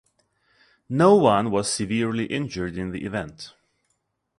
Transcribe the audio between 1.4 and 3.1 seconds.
was severely injured in the